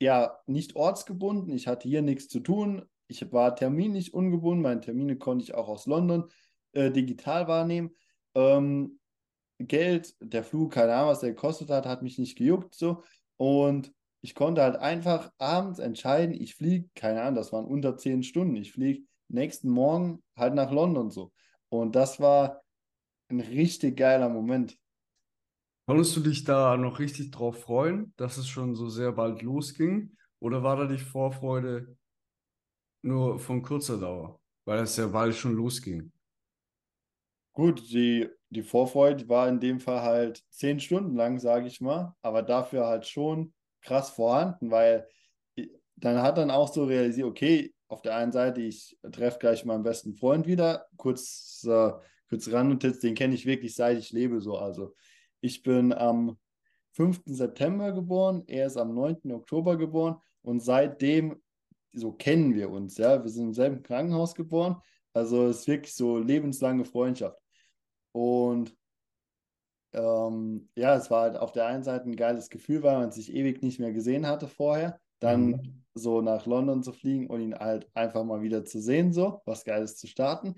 [0.00, 5.16] ja nicht ortsgebunden, ich hatte hier nichts zu tun, ich war terminlich ungebunden, meine Termine
[5.16, 6.24] konnte ich auch aus London
[6.72, 7.90] äh, digital wahrnehmen.
[8.34, 8.98] Ähm,
[9.58, 13.02] Geld, der Flug, keine Ahnung, was der gekostet hat, hat mich nicht gejuckt so.
[13.36, 18.22] Und ich konnte halt einfach abends entscheiden, ich fliege, keine Ahnung, das waren unter zehn
[18.22, 21.32] Stunden, ich fliege nächsten Morgen halt nach London so.
[21.68, 22.62] Und das war
[23.28, 24.78] ein richtig geiler Moment.
[25.86, 30.16] Konntest du dich da noch richtig drauf freuen, dass es schon so sehr bald losging?
[30.40, 31.96] Oder war da die Vorfreude
[33.02, 36.12] nur von kurzer Dauer, weil es ja bald schon losging?
[37.52, 42.14] Gut, die, die Vorfreude war in dem Fall halt zehn Stunden lang, sage ich mal,
[42.20, 45.08] aber dafür halt schon krass vorhanden, weil
[45.96, 49.82] dann hat dann auch so realisiert, okay, auf der einen Seite, ich treffe gleich meinen
[49.84, 51.92] besten Freund wieder, kurz, äh,
[52.28, 54.94] kurz Randnotiz, den kenne ich wirklich seit ich lebe so, also
[55.40, 56.38] ich bin am
[56.92, 57.22] 5.
[57.26, 59.32] September geboren, er ist am 9.
[59.32, 61.40] Oktober geboren und seitdem
[61.92, 64.76] so kennen wir uns, ja, wir sind im selben Krankenhaus geboren,
[65.12, 67.38] also es ist wirklich so lebenslange Freundschaft
[68.12, 68.76] und
[69.96, 73.32] ähm, ja, es war halt auf der einen Seite ein geiles Gefühl, weil man sich
[73.32, 75.00] ewig nicht mehr gesehen hatte vorher.
[75.18, 75.84] Dann mhm.
[75.94, 79.64] so nach London zu fliegen und ihn halt einfach mal wieder zu sehen, so was
[79.64, 80.54] Geiles zu starten.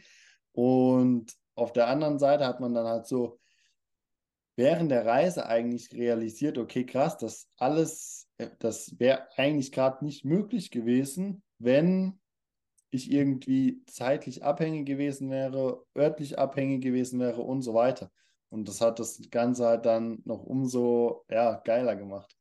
[0.53, 3.39] Und auf der anderen Seite hat man dann halt so
[4.57, 10.25] während der Reise eigentlich realisiert, okay, krass, das alles, äh, das wäre eigentlich gerade nicht
[10.25, 12.19] möglich gewesen, wenn
[12.91, 18.11] ich irgendwie zeitlich abhängig gewesen wäre, örtlich abhängig gewesen wäre und so weiter.
[18.51, 22.38] Und das hat das Ganze halt dann noch umso ja, geiler gemacht.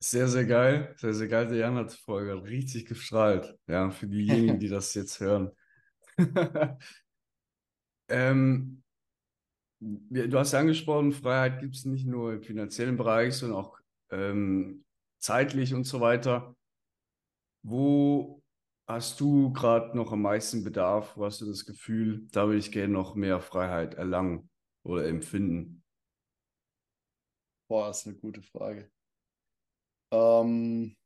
[0.00, 0.94] Sehr, sehr geil.
[0.96, 1.48] Sehr, sehr geil.
[1.48, 3.58] Der Jan hat Folge richtig gestrahlt.
[3.66, 5.50] Ja, für diejenigen, die das jetzt hören.
[8.08, 8.82] ähm,
[9.80, 13.78] du hast ja angesprochen, Freiheit gibt es nicht nur im finanziellen Bereich, sondern auch
[14.10, 14.84] ähm,
[15.18, 16.54] zeitlich und so weiter.
[17.62, 18.42] Wo
[18.86, 21.16] hast du gerade noch am meisten Bedarf?
[21.16, 24.48] Wo hast du das Gefühl, da würde ich gerne noch mehr Freiheit erlangen
[24.84, 25.82] oder empfinden?
[27.68, 28.90] Boah, das ist eine gute Frage.
[30.10, 30.96] Ähm,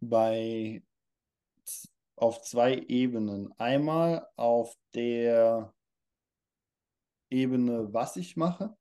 [0.00, 0.82] bei
[2.16, 3.52] auf zwei Ebenen.
[3.58, 5.72] Einmal auf der
[7.30, 8.76] Ebene, was ich mache,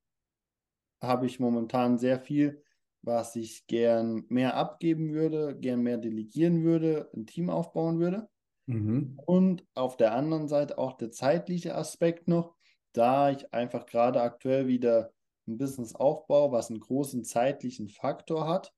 [1.01, 2.63] habe ich momentan sehr viel
[3.07, 8.29] was ich gern mehr abgeben würde, gern mehr delegieren würde, ein Team aufbauen würde.
[8.65, 9.17] Mhm.
[9.25, 12.55] Und auf der anderen Seite auch der zeitliche Aspekt noch,
[12.91, 15.13] da ich einfach gerade aktuell wieder
[15.47, 18.73] ein Business aufbaue, was einen großen zeitlichen Faktor hat,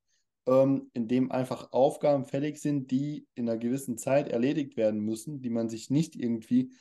[0.48, 5.42] ähm, in dem einfach Aufgaben fällig sind, die in einer gewissen Zeit erledigt werden müssen,
[5.42, 6.72] die man sich nicht irgendwie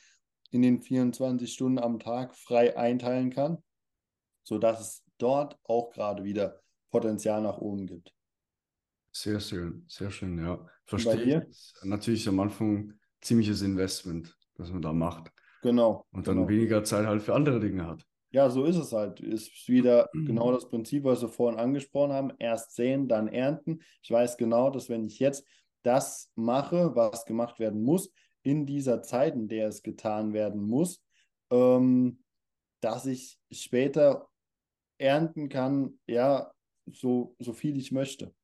[0.51, 3.63] in den 24 Stunden am Tag frei einteilen kann,
[4.43, 8.15] sodass es dort auch gerade wieder Potenzial nach oben gibt.
[9.13, 10.67] Sehr schön, sehr schön, ja.
[10.85, 11.73] Verstehe ich.
[11.83, 15.33] Natürlich am Anfang ziemliches Investment, das man da macht.
[15.63, 16.07] Genau.
[16.13, 16.49] Und dann genau.
[16.49, 18.07] weniger Zeit halt für andere Dinge hat.
[18.31, 19.21] Ja, so ist es halt.
[19.21, 22.33] Ist wieder genau das Prinzip, was wir vorhin angesprochen haben.
[22.39, 23.81] Erst säen, dann ernten.
[24.03, 25.47] Ich weiß genau, dass wenn ich jetzt
[25.83, 28.13] das mache, was gemacht werden muss,
[28.43, 31.03] in dieser Zeit, in der es getan werden muss,
[31.51, 32.23] ähm,
[32.81, 34.29] dass ich später
[34.99, 36.53] ernten kann, ja,
[36.87, 38.35] so, so viel ich möchte.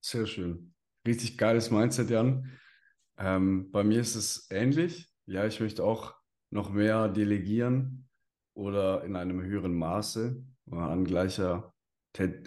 [0.00, 0.74] Sehr schön.
[1.06, 2.58] richtig geiles Mindset, Jan.
[3.18, 5.08] Ähm, bei mir ist es ähnlich.
[5.26, 6.14] Ja, ich möchte auch
[6.50, 8.07] noch mehr delegieren
[8.58, 10.42] oder in einem höheren Maße
[10.72, 11.72] an gleicher,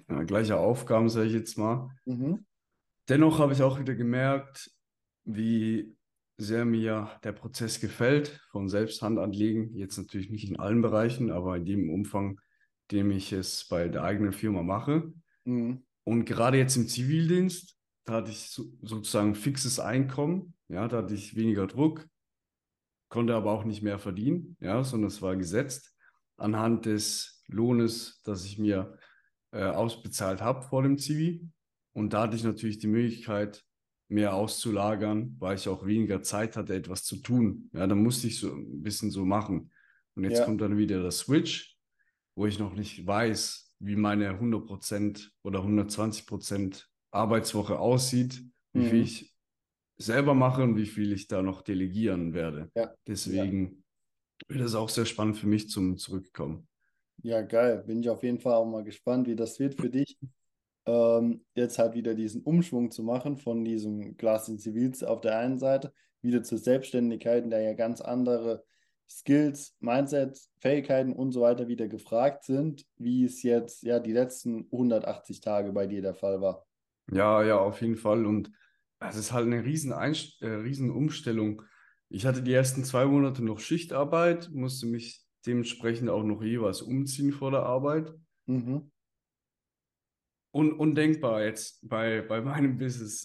[0.07, 1.89] an gleicher Aufgaben, sage ich jetzt mal.
[2.05, 2.45] Mhm.
[3.07, 4.69] Dennoch habe ich auch wieder gemerkt,
[5.23, 5.95] wie
[6.37, 9.73] sehr mir der Prozess gefällt von Selbsthandanlegen.
[9.75, 12.41] Jetzt natürlich nicht in allen Bereichen, aber in dem Umfang,
[12.91, 15.13] dem ich es bei der eigenen Firma mache.
[15.45, 15.83] Mhm.
[16.03, 21.13] Und gerade jetzt im Zivildienst, da hatte ich so, sozusagen fixes Einkommen, ja, da hatte
[21.13, 22.05] ich weniger Druck,
[23.07, 25.91] konnte aber auch nicht mehr verdienen, ja, sondern es war gesetzt
[26.41, 28.97] anhand des Lohnes, das ich mir
[29.51, 31.47] äh, ausbezahlt habe vor dem Zivi.
[31.93, 33.63] Und da hatte ich natürlich die Möglichkeit,
[34.07, 37.69] mehr auszulagern, weil ich auch weniger Zeit hatte, etwas zu tun.
[37.73, 39.71] Ja, dann musste ich so ein bisschen so machen.
[40.15, 40.45] Und jetzt ja.
[40.45, 41.77] kommt dann wieder der Switch,
[42.35, 48.89] wo ich noch nicht weiß, wie meine 100% oder 120% Arbeitswoche aussieht, wie mhm.
[48.89, 49.35] viel ich
[49.97, 52.69] selber mache und wie viel ich da noch delegieren werde.
[52.75, 52.93] Ja.
[53.07, 53.80] Deswegen.
[54.47, 56.67] Wird es auch sehr spannend für mich zum Zurückkommen.
[57.23, 57.83] Ja, geil.
[57.85, 60.17] Bin ich auf jeden Fall auch mal gespannt, wie das wird für dich.
[60.85, 65.37] Ähm, jetzt halt wieder diesen Umschwung zu machen von diesem Glas in Zivils auf der
[65.37, 68.63] einen Seite wieder zur Selbstständigkeit, in der ja ganz andere
[69.09, 74.67] Skills, Mindset, Fähigkeiten und so weiter wieder gefragt sind, wie es jetzt ja die letzten
[74.71, 76.65] 180 Tage bei dir der Fall war.
[77.11, 78.25] Ja, ja, auf jeden Fall.
[78.25, 78.51] Und
[78.99, 81.63] es ist halt eine riesen, Einst äh, riesen Umstellung.
[82.13, 87.31] Ich hatte die ersten zwei Monate noch Schichtarbeit, musste mich dementsprechend auch noch jeweils umziehen
[87.31, 88.13] vor der Arbeit.
[88.47, 88.91] Mhm.
[90.53, 93.21] Un undenkbar jetzt bei, bei meinem Business,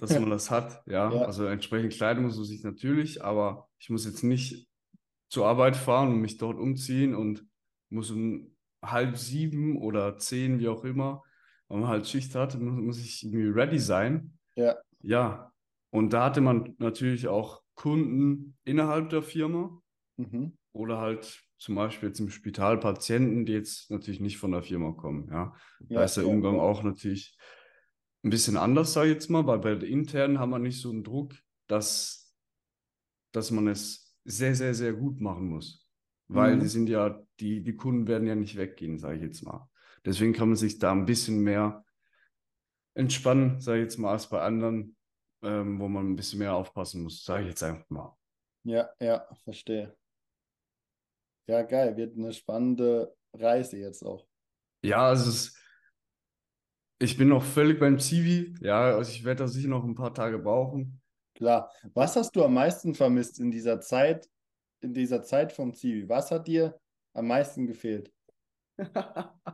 [0.00, 0.82] dass man das hat.
[0.86, 1.12] Ja?
[1.12, 4.68] ja, also entsprechend Kleidung muss man sich natürlich, aber ich muss jetzt nicht
[5.28, 7.46] zur Arbeit fahren und mich dort umziehen und
[7.88, 11.22] muss um halb sieben oder zehn, wie auch immer,
[11.68, 14.36] wenn man halt Schicht hat, muss, muss ich irgendwie ready sein.
[14.56, 14.76] Ja.
[15.02, 15.52] Ja.
[15.90, 19.80] Und da hatte man natürlich auch Kunden innerhalb der Firma
[20.16, 20.56] mhm.
[20.72, 24.92] oder halt zum Beispiel jetzt im Spital Patienten, die jetzt natürlich nicht von der Firma
[24.92, 25.28] kommen.
[25.30, 25.54] Ja.
[25.88, 26.62] ja da ist der Umgang ja.
[26.62, 27.36] auch natürlich
[28.22, 30.90] ein bisschen anders, sage ich jetzt mal, weil bei der internen haben wir nicht so
[30.90, 31.34] einen Druck,
[31.66, 32.34] dass,
[33.32, 35.86] dass man es sehr, sehr, sehr gut machen muss.
[36.28, 36.60] Weil mhm.
[36.60, 39.68] die sind ja, die, die Kunden werden ja nicht weggehen, sage ich jetzt mal.
[40.04, 41.84] Deswegen kann man sich da ein bisschen mehr
[42.94, 44.96] entspannen, sage ich jetzt mal, als bei anderen,
[45.44, 48.16] ähm, wo man ein bisschen mehr aufpassen muss, sage ich jetzt einfach mal.
[48.64, 49.96] Ja, ja, verstehe.
[51.46, 54.26] Ja, geil, wird eine spannende Reise jetzt auch.
[54.82, 55.54] Ja, es
[57.04, 58.54] ich bin noch völlig beim Zivi.
[58.60, 61.02] Ja, also ich werde da sicher noch ein paar Tage brauchen.
[61.34, 61.70] Klar.
[61.92, 64.28] Was hast du am meisten vermisst in dieser Zeit,
[64.80, 66.08] in dieser Zeit vom Zivi?
[66.08, 66.78] Was hat dir
[67.12, 68.12] am meisten gefehlt?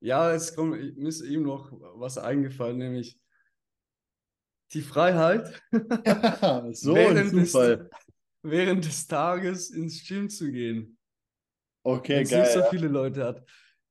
[0.00, 3.20] ja, es kommt, mir ist eben noch was eingefallen, nämlich
[4.72, 5.60] die Freiheit.
[6.72, 7.32] so während.
[7.32, 7.54] Des,
[8.42, 10.98] während des Tages ins Gym zu gehen.
[11.82, 12.42] Okay, geil.
[12.42, 13.44] nicht so viele Leute hat.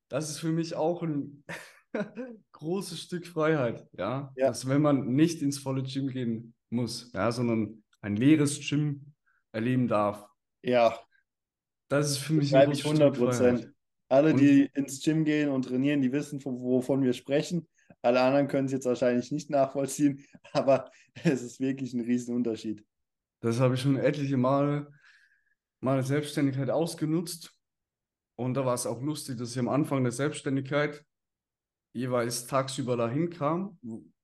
[0.09, 1.43] Das ist für mich auch ein
[2.51, 4.31] großes Stück Freiheit, ja?
[4.35, 4.47] ja.
[4.47, 9.13] Dass wenn man nicht ins volle Gym gehen muss, ja, sondern ein leeres Gym
[9.51, 10.27] erleben darf.
[10.61, 10.99] Ja.
[11.89, 13.73] Das ist für mich ein großes 100 Stück Freiheit.
[14.11, 17.67] Alle, die ins Gym gehen und trainieren, die wissen, wovon wir sprechen.
[18.01, 20.89] Alle anderen können es jetzt wahrscheinlich nicht nachvollziehen, aber
[21.23, 22.85] es ist wirklich ein Riesenunterschied.
[23.41, 24.91] Das habe ich schon etliche Male
[25.81, 27.53] meine Selbstständigkeit ausgenutzt
[28.35, 31.03] und da war es auch lustig, dass ich am Anfang der Selbstständigkeit
[31.93, 33.77] jeweils tagsüber dahin kam.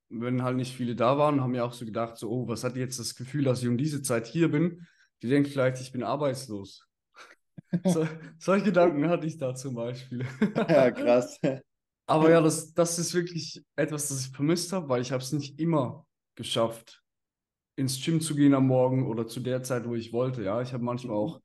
[0.10, 2.76] Wenn halt nicht viele da waren, haben mir auch so gedacht, so, oh, was hat
[2.76, 4.88] jetzt das Gefühl, dass ich um diese Zeit hier bin?
[5.22, 6.88] Die denkt vielleicht, ich bin arbeitslos.
[7.86, 8.08] so,
[8.38, 10.26] solche Gedanken hatte ich da zum Beispiel.
[10.56, 11.40] ja, krass.
[12.08, 15.32] Aber ja, das, das ist wirklich etwas, das ich vermisst habe, weil ich habe es
[15.32, 17.04] nicht immer geschafft,
[17.76, 20.44] ins Gym zu gehen am Morgen oder zu der Zeit, wo ich wollte.
[20.44, 21.24] Ja, ich habe manchmal mhm.
[21.24, 21.42] auch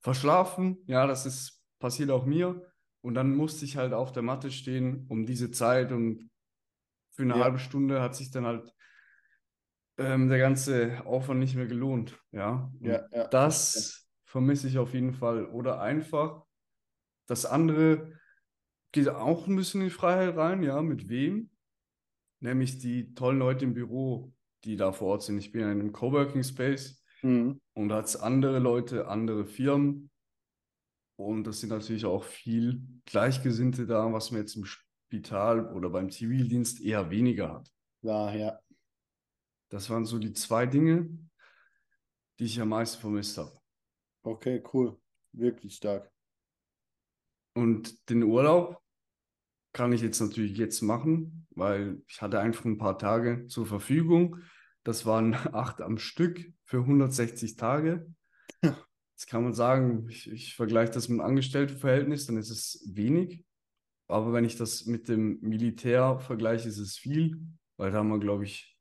[0.00, 0.78] verschlafen.
[0.86, 2.62] Ja, das ist passiert auch mir.
[3.02, 6.30] Und dann musste ich halt auf der Matte stehen um diese Zeit und
[7.12, 7.44] für eine ja.
[7.44, 8.72] halbe Stunde hat sich dann halt
[9.98, 12.18] ähm, der ganze Aufwand nicht mehr gelohnt.
[12.32, 13.26] Ja, ja, ja.
[13.28, 15.46] das vermisse ich auf jeden Fall.
[15.46, 16.44] Oder einfach
[17.26, 18.15] das andere
[18.96, 21.50] geht auch ein bisschen in die Freiheit rein, ja, mit wem?
[22.40, 24.32] Nämlich die tollen Leute im Büro,
[24.64, 25.38] die da vor Ort sind.
[25.38, 27.60] Ich bin in einem Coworking Space mhm.
[27.74, 30.10] und da hat es andere Leute, andere Firmen,
[31.16, 36.10] und das sind natürlich auch viel Gleichgesinnte da, was man jetzt im Spital oder beim
[36.10, 37.70] Zivildienst eher weniger hat.
[38.02, 38.60] Ja, ja.
[39.70, 41.08] Das waren so die zwei Dinge,
[42.38, 43.58] die ich am meisten vermisst habe.
[44.22, 45.00] Okay, cool.
[45.32, 46.12] Wirklich stark.
[47.54, 48.82] Und den Urlaub
[49.76, 54.38] kann ich jetzt natürlich jetzt machen, weil ich hatte einfach ein paar Tage zur Verfügung.
[54.84, 58.06] Das waren acht am Stück für 160 Tage.
[58.62, 63.44] Jetzt kann man sagen, ich, ich vergleiche das mit einem Angestelltenverhältnis, dann ist es wenig.
[64.08, 67.38] Aber wenn ich das mit dem Militär vergleiche, ist es viel,
[67.76, 68.78] weil da haben wir, glaube ich,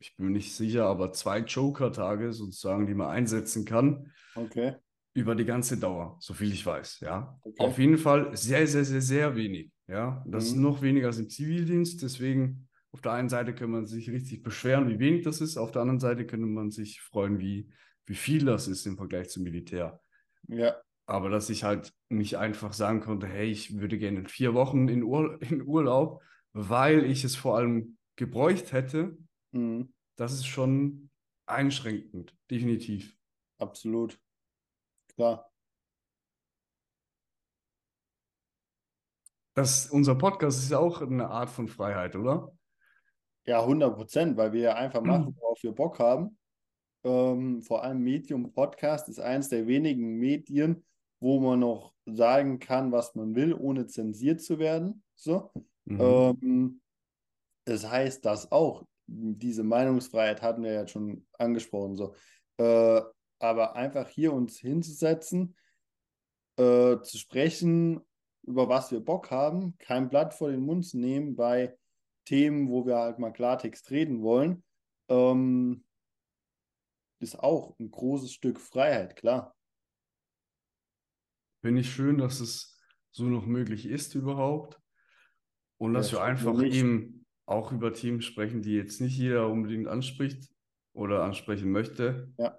[0.00, 4.12] ich bin mir nicht sicher, aber zwei Joker-Tage sozusagen, die man einsetzen kann.
[4.34, 4.76] Okay.
[5.14, 7.38] Über die ganze Dauer, so viel ich weiß, ja.
[7.42, 7.62] Okay.
[7.62, 10.24] Auf jeden Fall sehr, sehr, sehr, sehr wenig, ja.
[10.30, 10.62] Das ist Mhm.
[10.62, 14.88] noch weniger als im Zivildienst, deswegen auf der einen Seite kann man sich richtig beschweren,
[14.88, 17.70] wie wenig das ist, auf der anderen Seite könnte man sich freuen, wie,
[18.06, 20.00] wie viel das ist im Vergleich zum Militär.
[20.48, 24.54] Ja, Aber dass ich halt nicht einfach sagen konnte, hey, ich würde gerne in vier
[24.54, 26.22] Wochen in, Ur in Urlaub,
[26.52, 29.18] weil ich es vor allem gebräucht hätte,
[29.52, 29.92] mhm.
[30.16, 31.10] das ist schon
[31.46, 33.16] einschränkend, definitiv.
[33.58, 34.18] absolut.
[35.14, 35.49] Klar.
[39.54, 42.52] Das, unser Podcast ist ja auch eine Art von Freiheit, oder?
[43.46, 46.38] Ja, 100 Prozent, weil wir ja einfach machen, worauf wir Bock haben.
[47.04, 50.84] Ähm, vor allem Medium Podcast ist eines der wenigen Medien,
[51.20, 55.02] wo man noch sagen kann, was man will, ohne zensiert zu werden.
[55.14, 55.50] So.
[55.86, 56.00] Mhm.
[56.00, 56.80] Ähm,
[57.64, 61.96] das heißt, das auch, diese Meinungsfreiheit hatten wir ja schon angesprochen.
[61.96, 62.14] So.
[62.58, 63.00] Äh,
[63.38, 65.56] aber einfach hier uns hinzusetzen,
[66.56, 68.00] äh, zu sprechen,
[68.42, 71.76] über was wir Bock haben, kein Blatt vor den Mund zu nehmen bei
[72.24, 74.62] Themen, wo wir halt mal Klartext reden wollen,
[75.08, 75.84] ähm,
[77.20, 79.54] ist auch ein großes Stück Freiheit, klar.
[81.62, 84.80] Finde ich schön, dass es so noch möglich ist überhaupt.
[85.78, 86.76] Und dass Ja, wir einfach nicht.
[86.76, 90.48] eben auch über Themen sprechen, die jetzt nicht jeder unbedingt anspricht
[90.92, 92.32] oder ansprechen möchte.
[92.38, 92.58] Ja.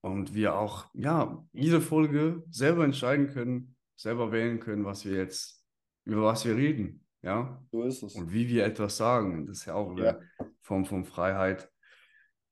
[0.00, 3.71] Und wir auch, ja, jede Folge selber entscheiden können,
[4.02, 5.64] selber wählen können, was wir jetzt,
[6.04, 7.06] über was wir reden.
[7.22, 7.64] Ja.
[7.70, 8.14] So ist es.
[8.16, 9.46] Und wie wir etwas sagen.
[9.46, 10.18] Das ist ja auch Ja.
[10.18, 11.70] eine Form von Freiheit,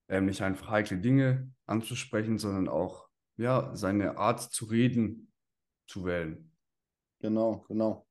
[0.09, 5.33] ähm, nicht einfach heikle Dinge anzusprechen, sondern auch, ja, seine Art zu reden
[5.87, 6.53] zu wählen.
[7.21, 8.07] Genau, genau.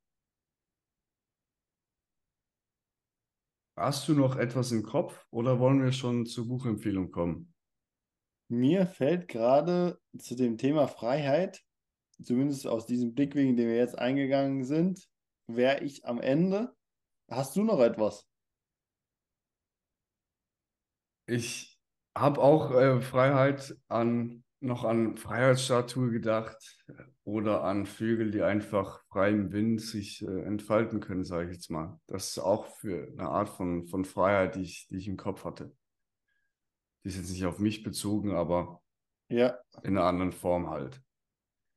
[3.78, 7.54] Hast du noch etwas im Kopf oder wollen wir schon zur Buchempfehlung kommen?
[8.50, 11.64] Mir fällt gerade zu dem Thema Freiheit,
[12.22, 15.08] zumindest aus diesem Blickwinkel, den wir jetzt eingegangen sind,
[15.48, 16.76] wäre ich am Ende.
[17.30, 18.28] Hast du noch etwas?
[21.26, 21.80] Ich
[22.18, 26.78] habe auch äh, Freiheit an, noch an Freiheitsstatue gedacht
[27.24, 31.70] oder an Vögel, die einfach frei im Wind sich äh, entfalten können, sage ich jetzt
[31.70, 32.00] mal.
[32.08, 35.46] Das ist auch für eine Art von, von Freiheit, die ich, die ich im Kopf
[35.46, 35.72] hatte.
[37.04, 38.82] Die ist jetzt nicht auf mich bezogen, aber
[39.30, 41.02] Ja, in einer anderen Form halt.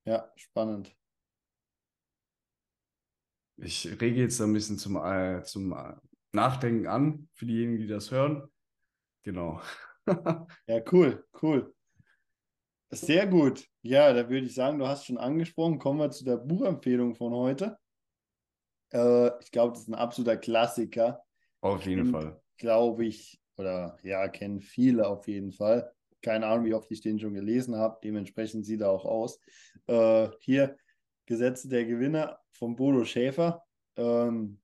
[0.05, 0.95] Ja, spannend.
[3.57, 5.95] Ich rege jetzt ein bisschen zum, äh, zum äh,
[6.33, 8.49] Nachdenken an, für diejenigen, die das hören.
[9.23, 9.61] Genau.
[10.67, 11.73] Ja, cool, cool.
[12.91, 13.65] Sehr gut.
[13.83, 15.79] Ja, da würde ich sagen, du hast schon angesprochen.
[15.79, 17.79] Kommen wir zu der Buchempfehlung von heute.
[18.93, 21.23] Äh, ich glaube, das ist ein absoluter Klassiker.
[21.61, 22.43] Auf jeden Fall.
[22.59, 25.95] Glaube ich, oder ja, kennen viele auf jeden Fall.
[26.23, 27.99] Keine Ahnung, wie oft ich den schon gelesen habe.
[28.03, 29.41] Dementsprechend sieht er auch aus.
[29.87, 30.77] Äh, hier
[31.27, 33.63] Gesetze der Gewinner von Bodo Schäfer.
[33.97, 34.61] Ähm,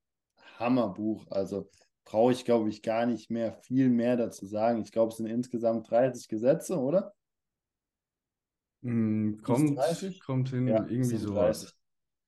[0.59, 1.27] Hammerbuch.
[1.31, 1.69] Also
[2.05, 4.81] brauche ich, glaube ich, gar nicht mehr viel mehr dazu sagen.
[4.83, 7.15] Ich glaube, es sind insgesamt 30 Gesetze, oder?
[8.83, 10.21] Hm, kommt, 30?
[10.21, 11.63] kommt hin, Ja, irgendwie sowas.
[11.63, 11.75] 30.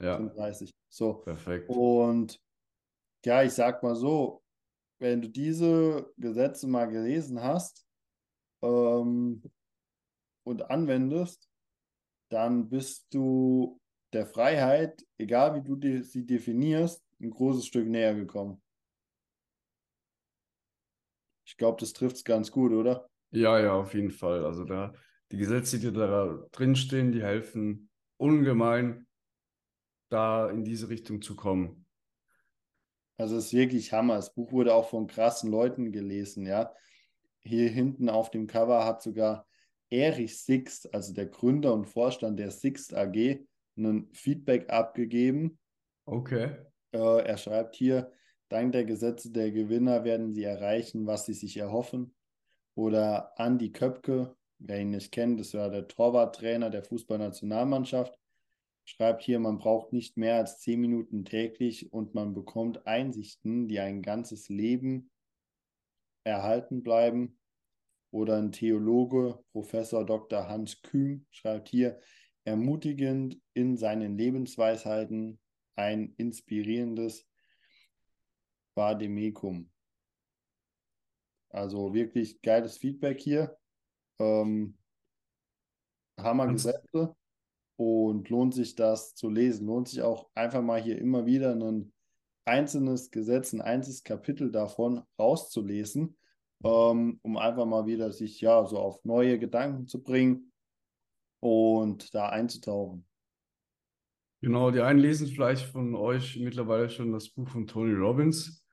[0.03, 0.75] Ja, Sind 30.
[0.89, 1.15] So.
[1.15, 1.69] perfekt.
[1.69, 2.41] Und
[3.25, 4.43] ja, ich sag mal so,
[4.99, 7.87] wenn du diese Gesetze mal gelesen hast
[8.63, 9.43] ähm,
[10.45, 11.49] und anwendest,
[12.31, 13.81] dann bist du
[14.13, 18.63] der Freiheit, egal wie du die, sie definierst, ein großes Stück näher gekommen.
[21.45, 23.09] Ich glaube, das trifft es ganz gut, oder?
[23.31, 24.45] Ja, ja, auf jeden Fall.
[24.45, 24.93] Also da,
[25.31, 29.07] die Gesetze, die da drinstehen, die helfen ungemein,
[30.09, 31.87] da in diese Richtung zu kommen.
[33.17, 34.17] Also es ist wirklich Hammer.
[34.17, 36.73] Das Buch wurde auch von krassen Leuten gelesen, ja.
[37.41, 39.47] Hier hinten auf dem Cover hat sogar
[39.91, 43.41] Erich Sixt, also der Gründer und Vorstand der Sixt AG,
[43.77, 45.59] ein Feedback abgegeben.
[46.05, 46.57] Okay.
[46.93, 48.13] Äh, er schreibt hier,
[48.49, 52.15] dank der Gesetze der Gewinner werden sie erreichen, was sie sich erhoffen.
[52.75, 58.17] Oder Andi Köpke, wer ihn nicht kennt, das war der Torwarttrainer der Fußballnationalmannschaft,
[58.85, 63.81] schreibt hier, man braucht nicht mehr als zehn Minuten täglich und man bekommt Einsichten, die
[63.81, 65.11] ein ganzes Leben
[66.31, 67.39] erhalten bleiben.
[68.13, 70.49] Oder ein Theologe, Professor Dr.
[70.49, 72.01] Hans Kühn, schreibt hier,
[72.45, 75.39] ermutigend in seinen Lebensweisheiten
[75.77, 77.29] ein inspirierendes
[78.75, 79.71] Vademecum.
[81.51, 83.57] Also wirklich geiles Feedback hier.
[84.19, 84.77] Ähm,
[86.19, 87.15] Hammergesetze
[87.77, 89.67] und lohnt sich das zu lesen.
[89.67, 91.93] Lohnt sich auch einfach mal hier immer wieder ein
[92.45, 96.17] einzelnes Gesetz, ein einzelnes Kapitel davon rauszulesen,
[96.65, 100.53] ähm, um einfach mal wieder sich ja so auf neue Gedanken zu bringen
[101.41, 103.07] und da einzutauchen.
[104.43, 108.65] Genau, die einen lesen vielleicht von euch mittlerweile schon das Buch von Tony Robbins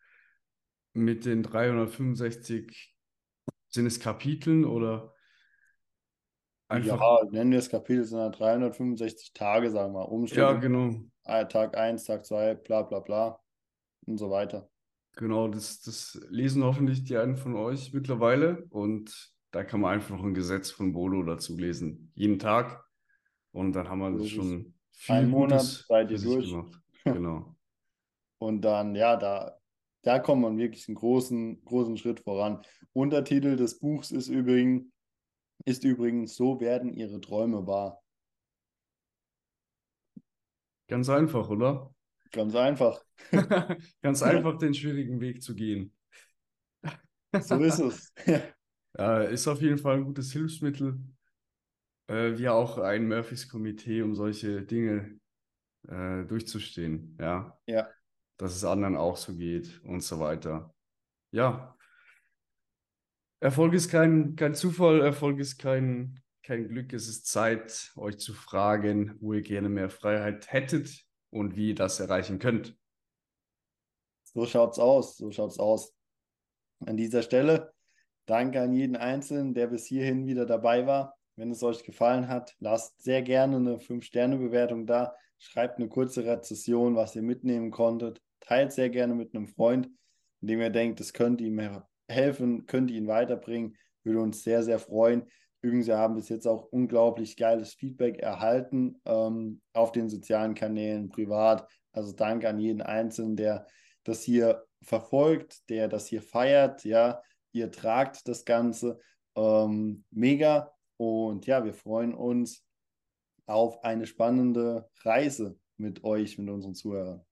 [0.93, 2.95] mit den 365
[3.69, 5.13] sind es Kapiteln oder
[6.69, 6.99] einfach.
[6.99, 10.09] Ja, nennen wir es Kapitel, sind 365 Tage, sagen wir.
[10.09, 10.41] Umstände.
[10.43, 10.95] Ja, genau.
[11.23, 13.39] Tag 1, Tag 2, bla bla bla
[14.05, 14.69] und so weiter.
[15.17, 20.15] Genau, das, das lesen hoffentlich die einen von euch mittlerweile und da kann man einfach
[20.15, 22.11] noch ein Gesetz von Bolo dazu lesen.
[22.13, 22.85] Jeden Tag.
[23.51, 26.49] Und dann haben wir das, das schon viel Ein Monat seid ihr durch.
[26.49, 26.81] Gemacht.
[27.03, 27.55] Genau.
[28.37, 29.57] und dann, ja, da,
[30.01, 32.61] da kommt man wirklich einen großen, großen Schritt voran.
[32.91, 34.91] Untertitel des Buchs ist übrigens,
[35.63, 38.03] ist übrigens So werden ihre Träume wahr.
[40.89, 41.95] Ganz einfach, oder?
[42.31, 43.03] Ganz einfach.
[44.01, 45.93] Ganz einfach den schwierigen Weg zu gehen.
[47.39, 48.13] so ist es.
[48.97, 50.99] ja, ist auf jeden Fall ein gutes Hilfsmittel.
[52.07, 55.19] Äh, wie auch ein Murphys Komitee, um solche Dinge
[55.87, 57.17] äh, durchzustehen.
[57.19, 57.57] Ja.
[57.65, 57.89] Ja.
[58.37, 60.73] Dass es anderen auch so geht und so weiter.
[61.31, 61.75] Ja.
[63.39, 66.93] Erfolg ist kein, kein Zufall, Erfolg ist kein, kein Glück.
[66.93, 71.75] Es ist Zeit, euch zu fragen, wo ihr gerne mehr Freiheit hättet und wie ihr
[71.75, 72.77] das erreichen könnt.
[74.23, 75.93] So schaut's aus, so schaut's aus.
[76.85, 77.73] An dieser Stelle
[78.25, 81.17] danke an jeden Einzelnen, der bis hierhin wieder dabei war.
[81.35, 85.15] Wenn es euch gefallen hat, lasst sehr gerne eine 5-Sterne-Bewertung da.
[85.39, 88.21] Schreibt eine kurze Rezession, was ihr mitnehmen konntet.
[88.39, 89.87] Teilt sehr gerne mit einem Freund,
[90.41, 93.75] in dem ihr denkt, es könnte ihm helfen, könnte ihn weiterbringen.
[94.03, 95.29] Würde uns sehr, sehr freuen.
[95.61, 101.09] Übrigens, wir haben bis jetzt auch unglaublich geiles Feedback erhalten ähm, auf den sozialen Kanälen,
[101.09, 101.67] privat.
[101.91, 103.65] Also danke an jeden Einzelnen, der
[104.03, 106.85] das hier verfolgt, der das hier feiert.
[106.85, 108.99] Ja, ihr tragt das Ganze.
[109.35, 110.71] Ähm, mega.
[110.97, 112.63] Und ja, wir freuen uns
[113.45, 117.25] auf eine spannende Reise mit euch, mit unseren Zuhörern.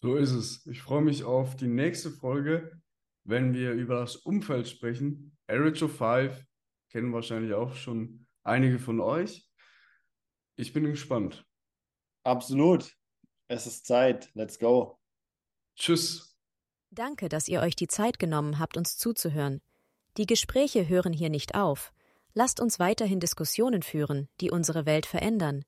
[0.00, 0.66] So ist es.
[0.66, 2.80] Ich freue mich auf die nächste Folge,
[3.24, 5.36] wenn wir über das Umfeld sprechen.
[5.48, 6.47] Average of Five
[6.90, 9.48] kennen wahrscheinlich auch schon einige von euch.
[10.56, 11.46] Ich bin gespannt.
[12.24, 12.94] Absolut.
[13.46, 14.30] Es ist Zeit.
[14.34, 14.98] Let's go.
[15.76, 16.36] Tschüss.
[16.90, 19.60] Danke, dass ihr euch die Zeit genommen habt, uns zuzuhören.
[20.16, 21.92] Die Gespräche hören hier nicht auf.
[22.34, 25.64] Lasst uns weiterhin Diskussionen führen, die unsere Welt verändern.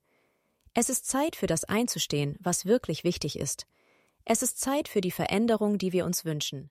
[0.75, 3.67] Es ist Zeit für das einzustehen, was wirklich wichtig ist.
[4.25, 6.71] Es ist Zeit für die Veränderung, die wir uns wünschen.